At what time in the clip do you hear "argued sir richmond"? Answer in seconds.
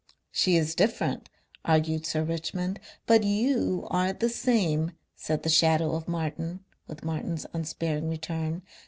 1.63-2.79